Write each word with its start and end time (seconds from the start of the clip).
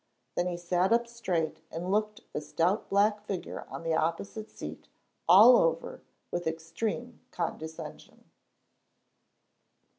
Then 0.33 0.47
he 0.47 0.57
sat 0.57 0.91
up 0.91 1.05
straight 1.05 1.61
and 1.69 1.91
looked 1.91 2.21
the 2.33 2.41
stout 2.41 2.89
black 2.89 3.21
figure 3.27 3.67
on 3.69 3.83
the 3.83 3.93
opposite 3.93 4.49
seat 4.49 4.87
all 5.29 5.57
over 5.57 6.01
with 6.31 6.47
extreme 6.47 7.19
condescension. 7.29 8.23